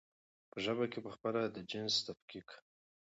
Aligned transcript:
په 0.51 0.57
ژبه 0.65 0.85
کې 0.91 0.99
پخپله 1.05 1.41
د 1.55 1.57
جنس 1.69 1.95
تفکيک 2.07 2.49